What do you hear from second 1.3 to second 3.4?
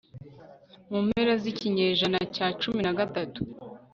z'ikinyejana cya cumi na gatanu